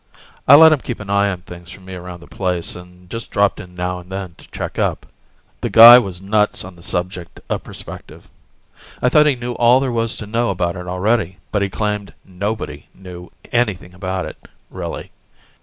[0.47, 3.29] I let him keep an eye on things for me around the place, and just
[3.29, 5.05] dropped in now and then to check up.
[5.61, 8.27] The guy was nuts on the subject of perspective.
[8.99, 12.15] I thought he knew all there was to know about it already, but he claimed
[12.25, 15.11] nobody knew anything about it, really.